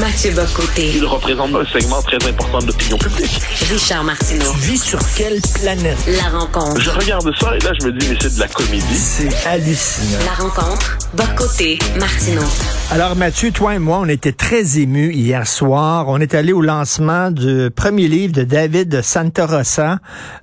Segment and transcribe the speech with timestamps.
[0.00, 0.92] Mathieu Bocoté.
[0.94, 3.38] Il représente un segment très important de l'opinion publique.
[3.70, 4.50] Richard Martineau.
[4.54, 5.98] Tu vis sur quelle planète?
[6.06, 6.80] La rencontre.
[6.80, 8.96] Je regarde ça et là, je me dis, mais c'est de la comédie.
[8.96, 10.24] C'est hallucinant.
[10.24, 10.98] La rencontre.
[11.12, 11.78] Bocoté.
[11.98, 12.46] Martineau.
[12.90, 16.06] Alors Mathieu, toi et moi, on était très émus hier soir.
[16.08, 19.98] On est allé au lancement du premier livre de David Santorosa,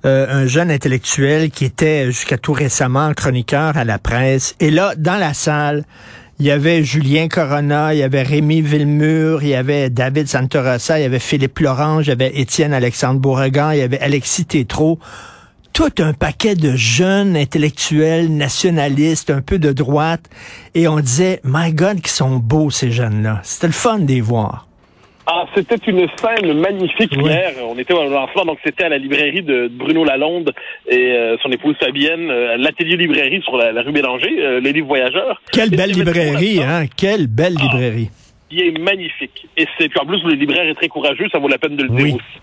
[0.06, 4.54] euh, un jeune intellectuel qui était jusqu'à tout récemment chroniqueur à la presse.
[4.60, 5.84] Et là, dans la salle,
[6.40, 11.00] il y avait Julien Corona, il y avait Rémi Villemur, il y avait David Santorosa,
[11.00, 14.46] il y avait Philippe Laurent, il y avait Étienne Alexandre Beauregard, il y avait Alexis
[14.46, 15.00] Tétrault.
[15.74, 20.26] Tout un paquet de jeunes intellectuels, nationalistes, un peu de droite.
[20.76, 23.42] Et on disait, my God, qui sont beaux ces jeunes-là.
[23.44, 24.67] C'était le fun de les voir.
[25.30, 27.52] Ah, c'était une scène magnifique hier.
[27.70, 30.54] On était au lancement, donc c'était à la librairie de Bruno Lalonde
[30.88, 34.88] et euh, son épouse Fabienne, euh, l'atelier librairie sur la, rue Bélanger, euh, les livres
[34.88, 35.42] voyageurs.
[35.52, 36.86] Quelle belle librairie, hein?
[36.96, 37.64] Quelle belle ah.
[37.64, 38.10] librairie
[38.50, 39.48] qui est magnifique.
[39.58, 41.84] Et c'est puis en plus le libraire est très courageux, ça vaut la peine de
[41.84, 42.40] le dire aussi.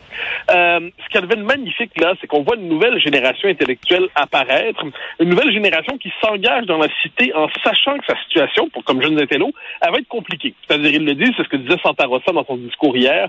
[0.51, 4.85] Euh, ce qui devient magnifique là, c'est qu'on voit une nouvelle génération intellectuelle apparaître,
[5.21, 9.03] une nouvelle génération qui s'engage dans la cité en sachant que sa situation, pour comme
[9.03, 10.55] jeune intello, elle va être compliquée.
[10.67, 13.29] C'est-à-dire, il le dit, c'est ce que disait Santa Rosa dans son discours hier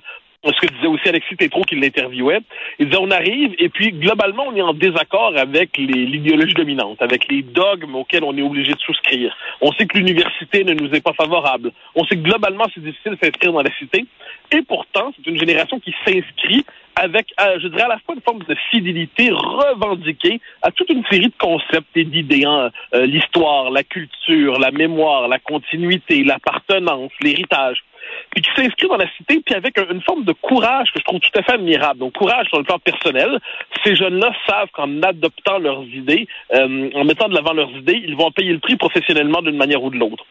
[0.53, 2.39] ce que disait aussi Alexis Tétrault qui l'interviewait.
[2.79, 7.27] Il disait on arrive et puis globalement on est en désaccord avec l'idéologie dominante, avec
[7.29, 9.35] les dogmes auxquels on est obligé de souscrire.
[9.61, 11.71] On sait que l'université ne nous est pas favorable.
[11.95, 14.05] On sait que globalement c'est difficile de s'inscrire dans la cité.
[14.51, 18.21] Et pourtant, c'est une génération qui s'inscrit avec, euh, je dirais, à la fois une
[18.21, 22.71] forme de fidélité revendiquée à toute une série de concepts et d'idées, hein.
[22.93, 27.83] euh, l'histoire, la culture, la mémoire, la continuité, l'appartenance, l'héritage
[28.35, 31.19] puis qui s'inscrit dans la cité, puis avec une forme de courage que je trouve
[31.19, 31.99] tout à fait admirable.
[31.99, 33.39] Donc, courage sur le plan personnel.
[33.83, 38.15] Ces jeunes-là savent qu'en adoptant leurs idées, euh, en mettant de l'avant leurs idées, ils
[38.15, 40.25] vont payer le prix professionnellement d'une manière ou de l'autre.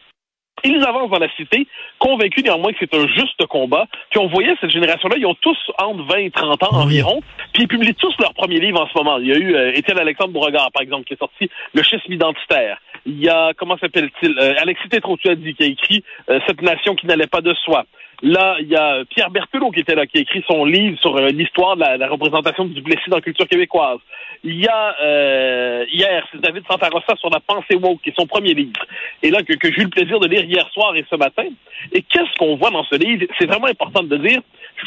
[0.63, 1.67] Ils avancent dans la cité,
[1.99, 3.85] convaincus néanmoins que c'est un juste combat.
[4.09, 7.21] Puis on voyait cette génération-là, ils ont tous entre 20 et 30 ans environ,
[7.53, 9.17] puis ils publient tous leur premier livre en ce moment.
[9.17, 12.13] Il y a eu euh, Étienne Alexandre Beauregard, par exemple, qui est sorti Le schisme
[12.13, 12.79] identitaire.
[13.05, 17.05] Il y a, comment s'appelle-t-il, euh, Alexis Tétrault, qui a écrit euh, Cette nation qui
[17.05, 17.85] n'allait pas de soi.
[18.21, 21.15] Là, il y a Pierre Berthelot qui était là, qui a écrit son livre sur
[21.17, 23.99] euh, l'histoire de la, représentation du blessé dans la culture québécoise.
[24.43, 28.27] Il y a euh, hier, c'est David Santarossa sur la pensée woke, qui est son
[28.27, 28.81] premier livre.
[29.21, 31.45] Et là, que, que j'ai eu le plaisir de lire hier soir et ce matin.
[31.91, 33.25] Et qu'est-ce qu'on voit dans ce livre?
[33.37, 34.41] C'est vraiment important de dire.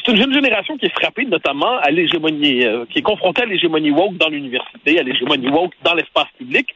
[0.05, 3.91] C'est une jeune génération qui est frappée notamment à l'hégémonie, qui est confrontée à l'hégémonie
[3.91, 6.75] woke dans l'université, à l'hégémonie woke dans l'espace public.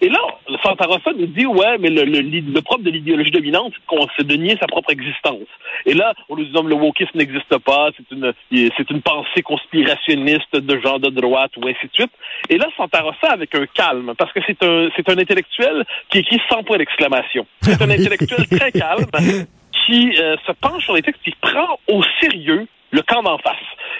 [0.00, 0.20] Et là,
[0.62, 4.06] Santa Rosa nous dit, ouais, mais le, le, le propre de l'idéologie dominante, c'est qu'on
[4.16, 5.46] se de nier sa propre existence.
[5.86, 9.42] Et là, on nous dit, non, le wokisme n'existe pas, c'est une, c'est une pensée
[9.42, 12.12] conspirationniste de genre de droite ou ainsi de suite.
[12.48, 16.18] Et là, Santa Rosa avec un calme, parce que c'est un, c'est un intellectuel qui
[16.18, 17.46] écrit sans point d'exclamation.
[17.60, 19.06] C'est un intellectuel très calme
[19.86, 23.56] qui euh, se penche sur les textes, qui prend au sérieux le camp d'en face.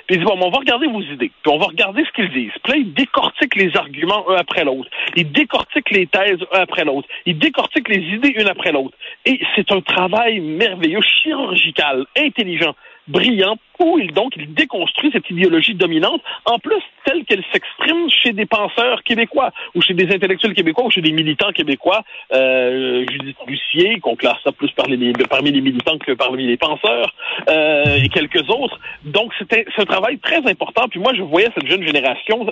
[0.07, 2.33] Puis il dit, bon, on va regarder vos idées, puis on va regarder ce qu'ils
[2.33, 2.53] disent.
[2.63, 4.89] Puis là, il décortique les arguments un après l'autre.
[5.17, 7.09] Il décortique les thèses un après l'autre.
[7.27, 8.97] Il décortique les idées une après l'autre.
[9.27, 12.75] Et c'est un travail merveilleux, chirurgical, intelligent
[13.09, 18.33] brillant où il donc il déconstruit cette idéologie dominante, en plus telle qu'elle s'exprime chez
[18.33, 22.03] des penseurs québécois ou chez des intellectuels québécois ou chez des militants québécois.
[22.33, 27.15] Euh, Judith Lucier, qu'on classe ça plus parmi les, militants que parmi les penseurs,
[27.49, 28.79] euh, et quelques autres.
[29.05, 30.89] Donc c'était un travail très important.
[30.89, 32.47] Puis moi je voyais cette jeune génération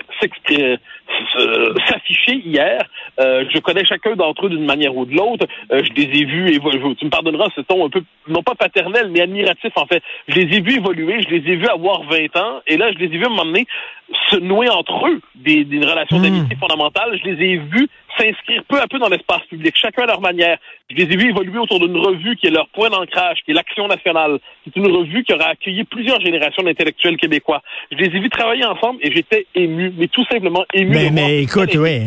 [0.51, 2.83] euh, s'afficher hier.
[3.19, 5.47] Euh, je connais chacun d'entre eux d'une manière ou de l'autre.
[5.69, 9.09] Je les ai vus, et tu me pardonneras ce ton un peu non pas paternel
[9.09, 10.03] mais admiratif en fait.
[10.27, 12.97] Je les ai vus évoluer je les ai vus avoir 20 ans, et là, je
[12.97, 13.67] les ai vus m'emmener
[14.29, 16.23] se nouer entre eux des, des relations hmm.
[16.23, 17.19] d'amitié fondamentales.
[17.23, 20.57] Je les ai vus s'inscrire peu à peu dans l'espace public, chacun à leur manière.
[20.89, 23.53] Je les ai vus évoluer autour d'une revue qui est leur point d'ancrage, qui est
[23.53, 24.37] l'Action nationale.
[24.63, 27.61] C'est une revue qui aura accueilli plusieurs générations d'intellectuels québécois.
[27.91, 30.91] Je les ai vus travailler ensemble et j'étais ému, mais tout simplement ému.
[30.91, 32.03] Mais, mais écoute, oui,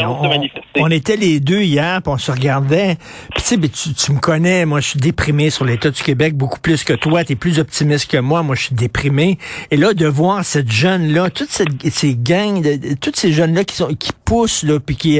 [0.76, 2.97] on, était les deux hier, puis on se regardait.
[3.34, 6.60] Puis tu sais, tu, me connais, moi je suis déprimé sur l'état du Québec beaucoup
[6.60, 7.24] plus que toi.
[7.24, 8.42] Tu es plus optimiste que moi.
[8.42, 9.38] Moi, je suis déprimé.
[9.70, 13.77] Et là, de voir cette jeune-là, toute cette ces gangs, de, tous ces jeunes-là qui
[13.77, 15.19] sont qui poussent, là, puis qui...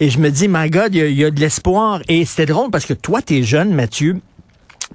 [0.00, 2.00] Et je me dis, my God, il y, a de l'espoir.
[2.08, 4.20] Et c'était drôle parce que toi, t'es jeune, Mathieu.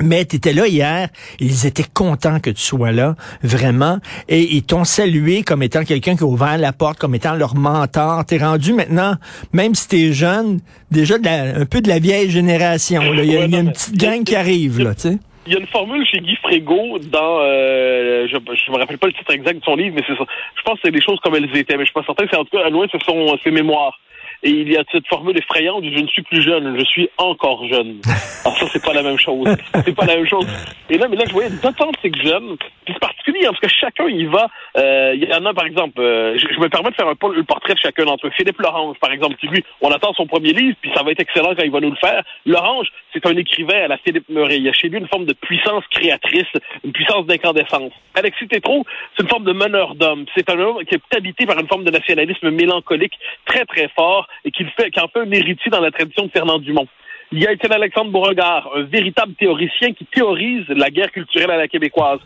[0.02, 4.00] Mais tu étais là hier, ils étaient contents que tu sois là, vraiment,
[4.30, 7.56] et ils t'ont salué comme étant quelqu'un qui a ouvert la porte, comme étant leur
[7.56, 8.26] mentor.
[8.26, 9.16] T'es rendu maintenant,
[9.52, 10.62] même si t'es jeune,
[10.92, 13.02] déjà un peu de la vieille génération.
[13.14, 15.20] Il y a, une petite gang qui arrive, là, tu sais.
[15.48, 19.08] Il y a une formule chez Guy Frégo dans, euh, je, je me rappelle pas
[19.08, 20.26] le titre exact de son livre, mais c'est ça.
[20.56, 22.38] Je pense que c'est des choses comme elles étaient, mais je suis pas certain c'est
[22.38, 24.00] en tout cas, à loin, ce sont ses mémoires.
[24.44, 27.10] Et il y a cette formule effrayante du je ne suis plus jeune, je suis
[27.18, 28.02] encore jeune.
[28.46, 29.48] Alors ça, c'est pas la même chose.
[29.86, 30.48] C'est pas la même chose.
[30.90, 32.58] Et là, mais là, je voyais d'authentiques jeunes.
[32.86, 34.48] Puis c'est particulier, hein, parce que chacun y va.
[34.78, 37.44] Euh, il y en a, par exemple, euh, je, me permets de faire un, le
[37.44, 38.32] portrait de chacun d'entre eux.
[38.36, 41.20] Philippe Lorange, par exemple, qui lui, on attend son premier livre, puis ça va être
[41.20, 42.24] excellent quand il va nous le faire.
[42.48, 44.58] Lorange, c'est un écrivain à la Philippe Murray.
[44.58, 46.48] Il y a chez lui une forme de puissance créatrice,
[46.84, 47.92] une puissance d'incandescence.
[48.16, 48.86] Alexis Tétrault,
[49.16, 50.26] c'est une forme de meneur d'homme.
[50.36, 54.28] C'est un homme qui est habité par une forme de nationalisme mélancolique très, très fort
[54.46, 56.88] et qui, fait, qui en fait un héritier dans la tradition de Fernand Dumont.
[57.32, 61.58] Il y a Étienne Alexandre Beauregard, un véritable théoricien qui théorise la guerre culturelle à
[61.58, 62.20] la québécoise.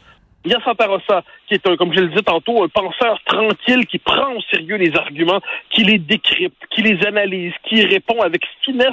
[0.46, 3.20] Il y a Santa Rosa, qui est, un, comme je le disais tantôt, un penseur
[3.26, 8.22] tranquille qui prend au sérieux les arguments, qui les décrypte, qui les analyse, qui répond
[8.22, 8.92] avec finesse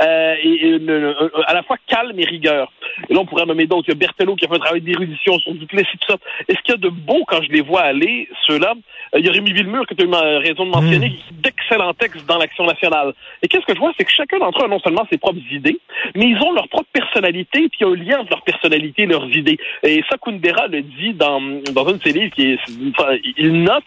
[0.00, 0.80] euh, et,
[1.46, 2.72] à la fois calme et rigueur.
[3.08, 3.88] Et là, on pourrait nommer d'autres.
[3.88, 6.18] Il y a Berthelot qui a fait un travail d'érudition sur Duplessis, tout ça.
[6.48, 8.74] Et ce qu'il y a de beau quand je les vois aller, ceux-là,
[9.14, 11.40] euh, il y a Rémi Villemur, que tu as eu raison de mentionner, mmh.
[11.42, 13.12] d'excellents textes dans l'Action nationale.
[13.42, 15.40] Et qu'est-ce que je vois, c'est que chacun d'entre eux a non seulement ses propres
[15.50, 15.78] idées,
[16.14, 19.02] mais ils ont leur propre personnalité, puis il y a un lien entre leur personnalité
[19.02, 19.58] et leurs idées.
[19.82, 21.40] Et ça, Kundera le dit dans,
[21.72, 22.58] dans un de ses livres, qui est,
[23.36, 23.84] il note,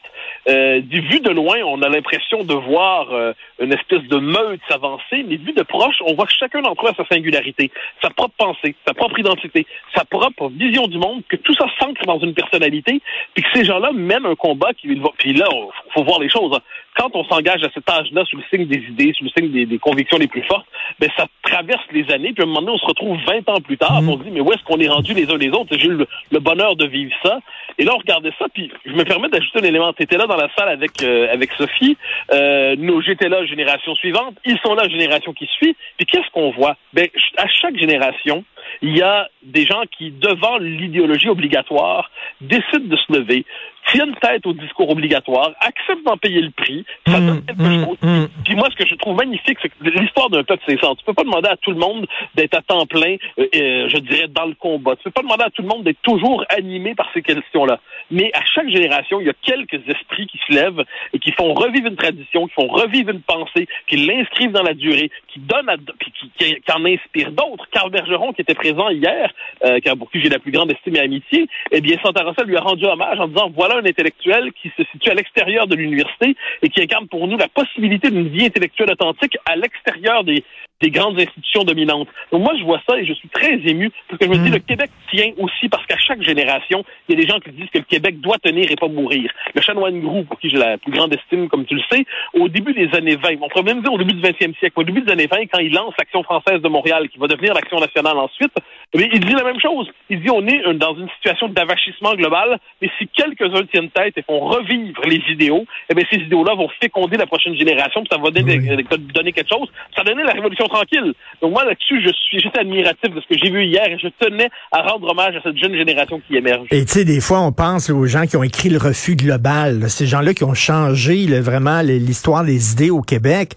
[0.49, 4.61] euh, du vu de loin, on a l'impression de voir euh, une espèce de meute
[4.69, 7.71] s'avancer, mais vu de proche, on voit que chacun d'entre eux a sa singularité,
[8.01, 9.65] sa propre pensée, sa propre identité,
[9.95, 13.01] sa propre vision du monde, que tout ça s'ancre dans une personnalité,
[13.33, 14.87] puis que ces gens-là mènent un combat qui.
[15.17, 15.47] Puis là,
[15.93, 16.53] faut voir les choses.
[16.55, 16.61] Hein.
[16.97, 19.77] Quand on s'engage à cet âge-là sous le signe des idées, sous le signe des,
[19.79, 20.65] convictions les plus fortes,
[20.99, 23.61] ben ça traverse les années, puis à un moment donné, on se retrouve 20 ans
[23.61, 24.09] plus tard, mmh.
[24.09, 25.77] on se dit, mais où est-ce qu'on est rendu les uns les autres?
[25.77, 27.39] J'ai eu le, bonheur de vivre ça.
[27.77, 29.93] Et là, on regardait ça, puis je me permets d'ajouter un élément.
[29.93, 31.97] Tu étais là dans la salle avec, euh, avec Sophie.
[32.33, 34.35] Euh, nous, j'étais là, génération suivante.
[34.45, 35.75] Ils sont là, génération qui suit.
[35.97, 36.75] Puis qu'est-ce qu'on voit?
[36.93, 37.07] Ben,
[37.37, 38.43] à chaque génération,
[38.81, 42.09] il y a des gens qui, devant l'idéologie obligatoire,
[42.41, 43.45] décident de se lever,
[43.91, 47.85] tiennent tête au discours obligatoire, acceptent d'en payer le prix, ça donne mmh, quelque mmh,
[47.85, 47.97] chose.
[48.01, 48.25] Mmh.
[48.43, 50.89] Puis moi, ce que je trouve magnifique, c'est que l'histoire d'un peuple, c'est ça.
[50.97, 52.05] Tu peux pas demander à tout le monde
[52.35, 54.95] d'être à temps plein, euh, euh, je dirais, dans le combat.
[54.97, 57.79] Tu peux pas demander à tout le monde d'être toujours animé par ces questions-là.
[58.11, 60.83] Mais à chaque génération, il y a quelques esprits qui se lèvent
[61.13, 64.73] et qui font revivre une tradition, qui font revivre une pensée, qui l'inscrivent dans la
[64.73, 67.67] durée, qui donnent, à, puis qui, qui, en inspirent d'autres.
[67.71, 69.31] Carl Bergeron, qui était présent hier,
[69.65, 72.55] euh, pour qui j'ai la plus grande estime et amitié, eh bien, Santa Rosa lui
[72.55, 76.35] a rendu hommage en disant, voilà un intellectuel qui se situe à l'extérieur de l'université
[76.61, 80.43] et qui incarne pour nous la possibilité d'une vie intellectuelle authentique à l'extérieur des,
[80.81, 82.07] des grandes institutions dominantes.
[82.31, 84.49] Donc moi, je vois ça et je suis très ému parce que je me dis,
[84.49, 84.53] mm.
[84.53, 87.69] le Québec tient aussi parce qu'à chaque génération, il y a des gens qui disent
[87.73, 89.31] que le Québec doit tenir et pas mourir.
[89.55, 92.47] Le chanoine Grou, pour qui j'ai la plus grande estime, comme tu le sais, au
[92.47, 95.01] début des années 20, on pourrait même dire au début du 20e siècle, au début
[95.01, 98.17] des années 20, quand il lance l'Action française de Montréal, qui va devenir l'Action nationale
[98.17, 98.53] ensuite,
[98.95, 99.89] mais il dit la même chose.
[100.09, 104.21] Il dit, on est dans une situation d'avachissement global, mais si quelques-uns tiennent tête et
[104.21, 108.17] font revivre les idéaux, eh bien, ces idéaux-là vont féconder la prochaine génération, puis ça
[108.17, 109.69] va donner, donner quelque chose.
[109.95, 111.13] Ça a donné la Révolution tranquille.
[111.41, 114.07] Donc moi, là-dessus, je suis juste admiratif de ce que j'ai vu hier et je
[114.19, 116.67] tenais à rendre hommage à cette jeune génération qui émerge.
[116.71, 119.89] Et tu sais, des fois, on pense aux gens qui ont écrit le refus global,
[119.89, 123.53] ces gens-là qui ont changé vraiment l'histoire des idées au Québec.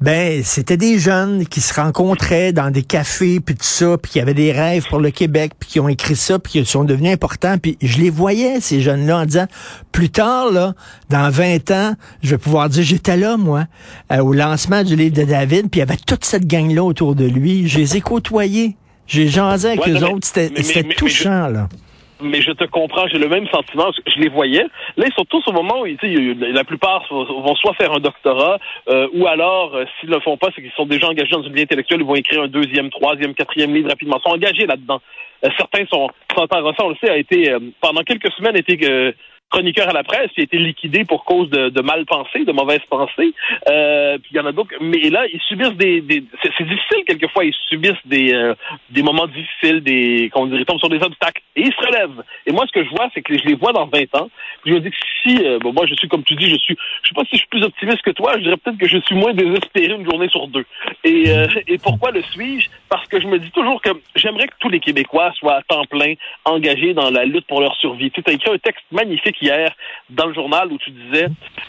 [0.00, 4.20] Ben, c'était des jeunes qui se rencontraient dans des cafés, puis tout ça, puis qui
[4.20, 7.12] avaient des rêves pour le Québec, puis qui ont écrit ça, puis qui sont devenus
[7.12, 7.56] importants.
[7.58, 9.46] Puis je les voyais, ces jeunes-là, en disant,
[9.92, 10.74] plus tard, là,
[11.10, 13.64] dans 20 ans, je vais pouvoir dire, j'étais là, moi,
[14.12, 17.14] euh, au lancement du livre de David, puis il y avait toute cette gang-là autour
[17.14, 17.68] de lui.
[17.68, 18.76] Je les ai côtoyés.
[19.06, 20.26] J'ai jasé avec eux autres.
[20.26, 21.68] C'était touchant, là
[22.24, 23.90] mais je te comprends, j'ai le même sentiment.
[24.06, 24.66] Je les voyais.
[24.96, 28.58] Là, ils sont tous au moment où la plupart vont soit faire un doctorat,
[28.88, 31.42] euh, ou alors, euh, s'ils ne le font pas, c'est qu'ils sont déjà engagés dans
[31.42, 34.18] une vie intellectuelle, ils vont écrire un deuxième, troisième, quatrième livre rapidement.
[34.18, 35.00] Ils sont engagés là-dedans.
[35.44, 38.76] Euh, certains sont, sont on le sait, a été, pendant quelques semaines, été
[39.50, 42.80] chroniqueur à la presse, qui a été liquidé pour cause de, mal pensée, de mauvaise
[42.90, 43.32] pensée.
[43.68, 44.74] Euh, puis il y en a d'autres.
[44.80, 46.02] Mais là, ils subissent des...
[46.42, 48.54] c'est difficile quelquefois, ils subissent des, euh,
[48.90, 50.30] des moments difficiles, des...
[50.32, 51.42] Comment dirait sur des obstacles.
[51.56, 52.24] Et ils se relèvent.
[52.46, 54.28] Et moi, ce que je vois, c'est que je les vois dans 20 ans.
[54.62, 55.44] Puis je me dis que si...
[55.44, 56.76] Euh, bon, moi, je suis, comme tu dis, je suis...
[57.02, 58.32] Je sais pas si je suis plus optimiste que toi.
[58.36, 60.64] Je dirais peut-être que je suis moins désespéré une journée sur deux.
[61.04, 62.68] Et, euh, et pourquoi le suis-je?
[62.88, 65.84] Parce que je me dis toujours que j'aimerais que tous les Québécois soient à temps
[65.84, 68.10] plein engagés dans la lutte pour leur survie.
[68.10, 69.70] Tu as écrit un texte magnifique hier
[70.10, 71.26] dans le journal où tu disais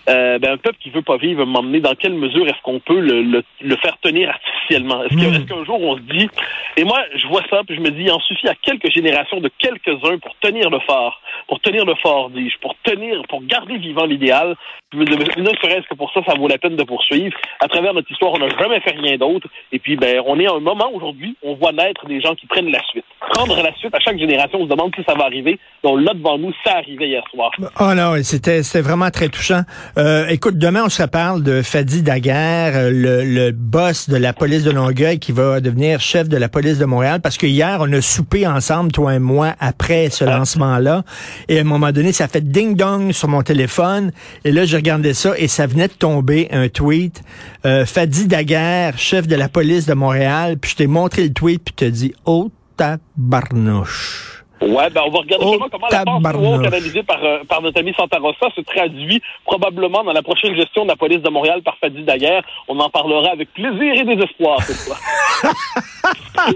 [0.10, 3.00] euh, ben, un peuple qui veut pas vivre m'emmener dans quelle mesure est-ce qu'on peut
[3.00, 5.04] le, le, faire tenir artificiellement?
[5.04, 5.46] Est-ce hmm.
[5.46, 6.30] qu'un jour on se dit
[6.78, 9.40] et moi je vois ça puis je me dis il en suffit à quelques générations
[9.40, 13.78] de quelques-uns pour tenir le fort, pour tenir le fort, dis-je, pour tenir, pour garder
[13.78, 14.56] vivant l'idéal.
[14.94, 17.36] Ne serait-ce que pour ça, ça vaut la peine de poursuivre.
[17.60, 19.48] À travers notre histoire, on n'a jamais fait rien d'autre.
[19.72, 22.48] Et puis, ben, on est à un moment aujourd'hui, on voit naître des gens qui
[22.48, 23.06] prennent la suite.
[23.36, 23.94] Prendre la suite.
[23.94, 25.60] À chaque génération, on se demande si ça va arriver.
[25.84, 27.52] Donc là, devant nous, ça arrivait hier soir.
[27.80, 29.62] Oh non, c'était vraiment très touchant.
[29.98, 34.34] Euh, écoute, demain, on se reparle de Fadi Daguerre, euh, le, le, boss de la
[34.34, 37.78] police de Longueuil qui va devenir chef de la police de Montréal, parce que hier,
[37.82, 40.38] on a soupé ensemble, toi et moi, après ce ah.
[40.38, 41.04] lancement-là.
[41.50, 44.12] Et à un moment donné, ça fait ding-dong sur mon téléphone.
[44.46, 47.22] Et là, je regardais ça et ça venait de tomber, un tweet.
[47.66, 50.58] Euh, Fadi Daguerre, chef de la police de Montréal.
[50.58, 54.46] Puis je t'ai montré le tweet, puis tu dit, oh, tabarnouche.
[54.62, 57.94] Ouais, ben on va regarder oh, comment la force canalisée par, euh, par notre ami
[57.94, 61.78] Santa Rosa se traduit probablement dans la prochaine gestion de la police de Montréal par
[61.78, 62.44] Fadi Daguerre.
[62.70, 64.98] On en parlera avec plaisir et désespoir cette fois.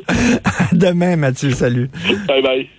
[0.72, 1.90] Demain, Mathieu, salut.
[2.28, 2.70] Bye bye.